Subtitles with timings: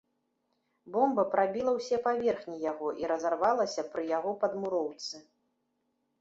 [0.93, 5.15] Бомба прабіла ўсе паверхі яго і разарвалася пры яго падмуроўцы.